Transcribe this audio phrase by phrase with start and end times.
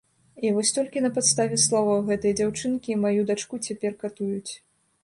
[0.47, 4.53] І вось толькі на падставе словаў гэтай дзяўчынкі маю дачку цяпер катуюць.